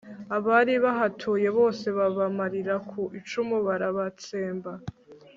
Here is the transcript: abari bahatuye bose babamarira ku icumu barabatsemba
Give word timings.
abari 0.37 0.73
bahatuye 0.85 1.47
bose 1.57 1.85
babamarira 1.97 2.75
ku 2.89 3.01
icumu 3.19 3.55
barabatsemba 3.67 4.71